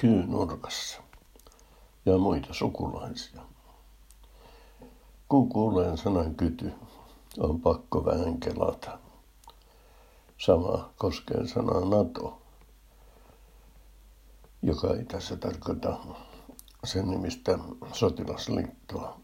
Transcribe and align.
kyynurkassa 0.00 1.02
ja 2.06 2.18
muita 2.18 2.54
sukulaisia. 2.54 3.42
Kun 5.28 5.48
kuulen 5.48 5.98
sanan 5.98 6.34
kyty, 6.34 6.72
on 7.38 7.60
pakko 7.60 8.04
vähän 8.04 8.40
kelata. 8.40 8.98
Sama 10.38 10.90
koskee 10.96 11.46
sanaa 11.46 11.80
NATO, 11.84 12.42
joka 14.62 14.88
ei 14.94 15.04
tässä 15.04 15.36
tarkoita 15.36 15.98
sen 16.84 17.10
nimistä 17.10 17.58
sotilasliittoa. 17.92 19.20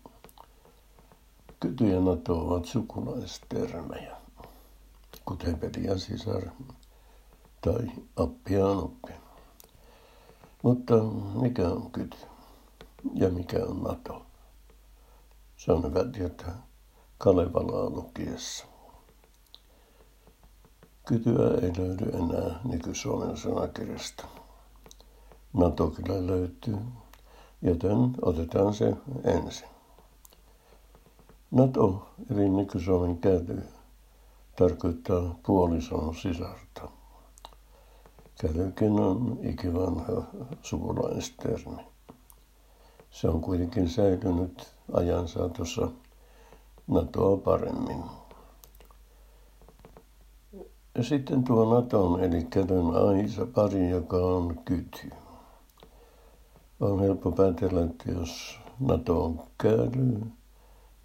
Kyty 1.60 1.88
ja 1.88 2.00
NATO 2.00 2.40
ovat 2.40 2.64
sukulaistermejä, 2.64 4.16
kuten 5.24 5.60
veli 5.60 5.84
ja 5.86 5.98
sisar 5.98 6.42
tai 7.60 7.90
appi 8.16 8.54
ja 8.54 8.66
oppi. 8.66 9.23
Mutta 10.64 10.94
mikä 11.40 11.68
on 11.68 11.90
kyty 11.90 12.16
ja 13.14 13.28
mikä 13.28 13.58
on 13.66 13.82
NATO? 13.82 14.22
Se 15.56 15.72
on 15.72 15.84
hyvä 15.84 16.04
tietää 16.04 16.62
Kalevalaa 17.18 17.90
lukiessa. 17.90 18.64
Kytyä 21.06 21.48
ei 21.62 21.72
löydy 21.78 22.04
enää 22.04 22.60
nyky-Suomen 22.64 23.36
sanakirjasta. 23.36 24.24
NATO 25.52 25.90
kyllä 25.90 26.26
löytyy, 26.26 26.78
joten 27.62 28.14
otetaan 28.22 28.74
se 28.74 28.96
ensin. 29.24 29.68
NATO, 31.50 32.08
eli 32.30 32.48
nyky-Suomen 32.48 33.18
kädy, 33.18 33.62
tarkoittaa 34.56 35.38
puolison 35.46 36.14
sisarta. 36.14 37.03
Kälykin 38.40 39.00
on 39.00 39.38
ikivanha 39.42 40.22
sukulaistermi. 40.62 41.82
Se 43.10 43.28
on 43.28 43.40
kuitenkin 43.40 43.88
säilynyt 43.88 44.74
ajan 44.92 45.28
saatossa 45.28 45.88
NATOa 46.86 47.36
paremmin. 47.36 48.04
Sitten 51.02 51.44
tuo 51.44 51.74
Naton 51.74 52.24
eli 52.24 52.44
käden 52.44 52.90
aisa 53.08 53.46
pari, 53.46 53.90
joka 53.90 54.16
on 54.16 54.60
kyty. 54.64 55.10
On 56.80 57.00
helppo 57.00 57.32
päätellä, 57.32 57.84
että 57.84 58.10
jos 58.10 58.58
NATO 58.80 59.24
on 59.24 59.40
kädy, 59.58 60.20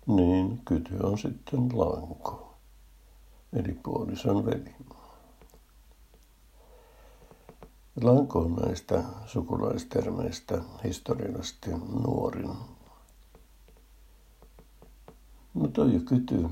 niin 0.08 0.62
kyty 0.66 0.98
on 1.04 1.18
sitten 1.18 1.70
lanko, 1.74 2.54
eli 3.54 3.74
puolison 3.84 4.46
veli. 4.46 4.76
Lanko 8.02 8.40
on 8.40 8.56
näistä 8.56 9.04
sukulaistermeistä 9.26 10.62
historiallisesti 10.84 11.70
nuorin. 12.04 12.50
Mutta 15.54 15.82
jo 15.82 16.00
kyty 16.00 16.50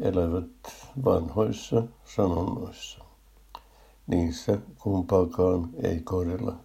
elävät 0.00 0.50
vanhoissa 1.04 1.82
sanonnoissa. 2.16 3.04
Niissä 4.06 4.58
kumpaakaan 4.78 5.70
ei 5.82 6.00
kohdella 6.00 6.56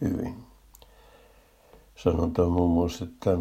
hyvin. 0.00 0.34
Sanotaan 1.96 2.52
muun 2.52 2.70
muassa, 2.70 3.04
että 3.04 3.38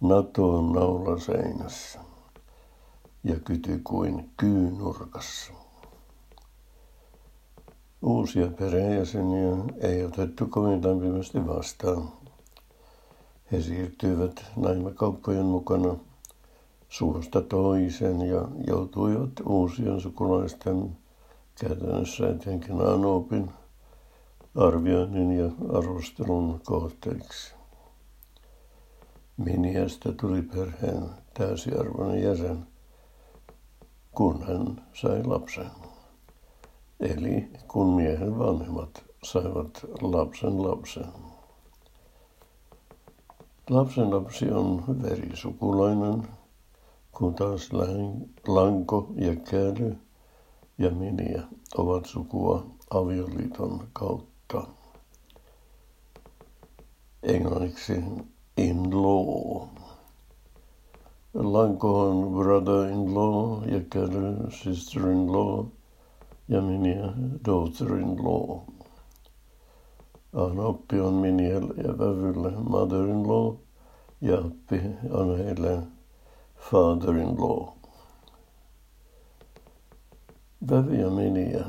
Nato 0.00 0.58
on 0.58 0.72
naula 0.72 1.18
seinässä 1.18 2.00
ja 3.24 3.40
kyty 3.40 3.80
kuin 3.84 4.30
kyynurkassa. 4.36 5.52
Uusia 8.06 8.46
perheenjäseniä 8.58 9.56
ei 9.80 10.04
otettu 10.04 10.46
kovin 10.46 10.86
lämpimästi 10.86 11.46
vastaan. 11.46 12.08
He 13.52 13.60
siirtyivät 13.60 14.44
naimakauppojen 14.56 15.44
mukana 15.44 15.96
suosta 16.88 17.42
toisen 17.42 18.20
ja 18.20 18.48
joutuivat 18.66 19.30
uusien 19.46 20.00
sukulaisten 20.00 20.96
käytännössä 21.60 22.28
etenkin 22.28 22.80
Anopin 22.80 23.50
arvioinnin 24.54 25.38
ja 25.38 25.50
arvostelun 25.78 26.60
kohteeksi. 26.64 27.54
Miniästä 29.36 30.12
tuli 30.12 30.42
perheen 30.42 31.02
täysiarvoinen 31.34 32.22
jäsen, 32.22 32.66
kun 34.12 34.42
hän 34.46 34.86
sai 34.92 35.24
lapsen. 35.24 35.85
Eli 37.00 37.50
kun 37.68 37.86
miehen 37.86 38.38
vanhemmat 38.38 39.04
saivat 39.22 39.84
lapsen 40.00 40.62
lapsen. 40.62 41.06
Lapsen 43.70 44.10
lapsi 44.10 44.50
on 44.50 44.84
verisukulainen, 45.02 46.28
kun 47.12 47.34
taas 47.34 47.70
lanko 48.46 49.12
ja 49.14 49.36
käly 49.36 49.96
ja 50.78 50.90
miniä 50.90 51.42
ovat 51.78 52.06
sukua 52.06 52.66
avioliiton 52.90 53.88
kautta. 53.92 54.66
Englanniksi 57.22 58.02
in-law. 58.56 59.68
Lanko 61.34 62.00
on 62.00 62.34
brother-in-law 62.34 63.68
ja 63.72 63.80
käly 63.90 64.50
sister-in-law 64.50 65.66
ja 66.48 66.60
daughter-in-law. 67.46 68.58
Anoppi 70.32 71.00
on 71.00 71.14
miniel 71.14 71.68
ja 71.76 71.98
vävylle 71.98 72.50
mother-in-law 72.50 73.54
ja 74.20 74.38
appi 74.38 74.80
on 75.10 75.38
heille 75.38 75.82
father-in-law. 76.70 77.68
Vävi 80.70 81.00
ja 81.00 81.10
miniä 81.10 81.64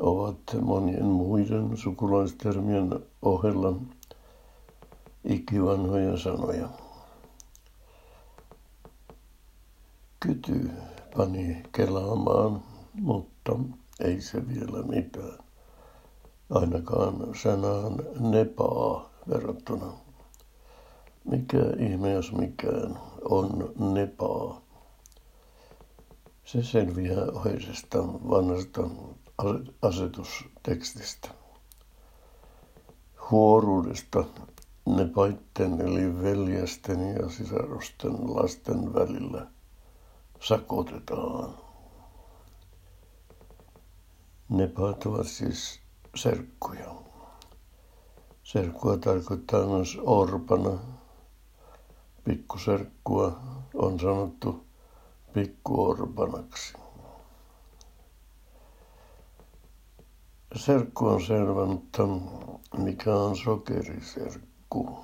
ovat 0.00 0.36
monien 0.60 1.04
muiden 1.04 1.76
sukulaistermien 1.76 2.90
ohella 3.22 3.72
ikivanhoja 5.24 6.16
sanoja. 6.16 6.68
Kyty 10.20 10.70
pani 11.16 11.62
kelaamaan, 11.72 12.62
mutta 13.00 13.52
ei 14.04 14.20
se 14.20 14.48
vielä 14.48 14.82
mitään. 14.82 15.38
Ainakaan 16.50 17.14
sanaan 17.42 17.96
nepaa 18.18 19.10
verrattuna. 19.28 19.92
Mikä 21.24 21.58
ihme 21.78 22.12
jos 22.12 22.32
mikään 22.32 22.98
on 23.24 23.72
nepaa. 23.94 24.60
Se 26.44 26.62
selviää 26.62 27.24
oheisesta 27.32 27.98
vanhasta 28.06 28.82
asetustekstistä. 29.82 31.28
Huoruudesta 33.30 34.24
nepaitten 34.86 35.80
eli 35.80 36.22
veljesten 36.22 37.14
ja 37.14 37.28
sisarusten 37.28 38.34
lasten 38.34 38.94
välillä 38.94 39.46
sakotetaan. 40.40 41.61
Nepat 44.52 45.06
ovat 45.06 45.26
siis 45.26 45.80
serkkuja. 46.14 46.94
Serkkua 48.42 48.96
tarkoittaa 48.96 49.66
myös 49.66 49.98
orpana. 50.02 50.78
Pikkuserkkua 52.24 53.40
on 53.74 54.00
sanottu 54.00 54.64
pikkuorpanaksi. 55.32 56.74
Serkku 60.56 61.06
on 61.06 61.22
selvä, 61.22 61.66
mutta 61.66 62.02
mikä 62.78 63.14
on 63.14 63.36
sokeriserkku? 63.36 64.98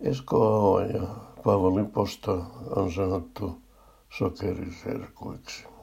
Esko 0.00 0.56
Aho 0.56 0.80
ja 0.80 1.08
Paavo 1.44 1.76
Liposta 1.76 2.32
on 2.76 2.92
sanottu 2.92 3.62
sokeriserkuiksi. 4.18 5.75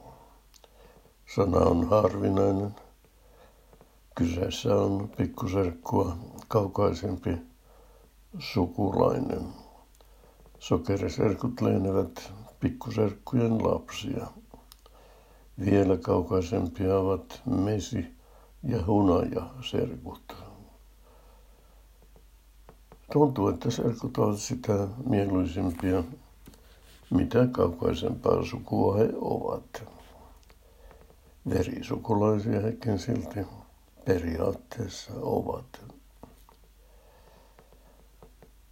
Sana 1.26 1.58
on 1.58 1.88
harvinainen. 1.88 2.74
Kyseessä 4.14 4.76
on 4.76 5.10
pikkuserkkua 5.16 6.16
kaukaisempi 6.48 7.36
sukulainen. 8.38 9.42
Sokeriserkut 10.58 11.60
leenevät 11.60 12.32
pikkuserkkujen 12.60 13.58
lapsia. 13.64 14.26
Vielä 15.60 15.96
kaukaisempia 15.96 16.98
ovat 16.98 17.42
mesi- 17.46 18.14
ja 18.62 18.86
hunajaserkut. 18.86 20.36
Tuntuu, 23.12 23.48
että 23.48 23.70
serkut 23.70 24.18
ovat 24.18 24.38
sitä 24.38 24.88
mieluisimpia, 25.06 26.04
mitä 27.10 27.46
kaukaisempaa 27.52 28.44
sukua 28.44 28.96
he 28.96 29.08
ovat. 29.20 29.82
Verisukulaisia 31.50 32.60
hekin 32.60 32.98
silti 32.98 33.40
periaatteessa 34.04 35.12
ovat. 35.16 35.84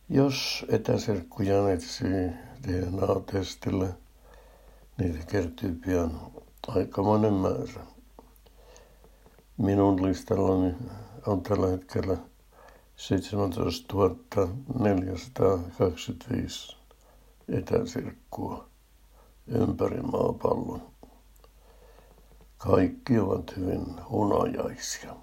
Jos 0.08 0.66
etäserkkuja 0.68 1.70
etsii 1.72 2.30
DNA-testillä, 2.68 3.88
niitä 4.98 5.26
kertyy 5.26 5.74
pian 5.74 6.20
aikamoinen 6.68 7.34
määrä. 7.34 7.86
Minun 9.56 10.02
listallani 10.06 10.74
on 11.26 11.42
tällä 11.42 11.66
hetkellä 11.68 12.16
17 12.96 13.94
425 14.78 16.76
etäsirkkua 17.48 18.68
ympäri 19.46 20.00
maapallon. 20.02 20.82
Kaikki 22.62 23.18
ovat 23.18 23.56
hyvin 23.56 23.86
hunajaisia. 24.10 25.14